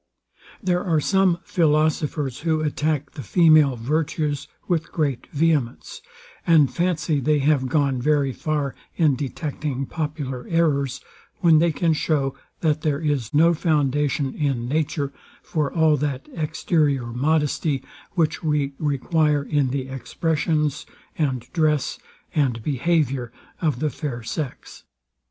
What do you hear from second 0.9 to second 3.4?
some philosophers, who attack the